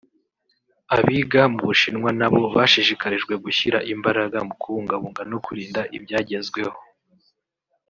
[0.97, 6.77] abiga mu Bushinwa na bo bashishikarijwe gushyira imbaraga mu kubungabunga no kurinda ibyagezweho